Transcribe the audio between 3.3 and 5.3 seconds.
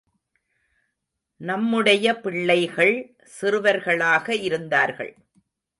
சிறுவர்களாக இருந்தார்கள்.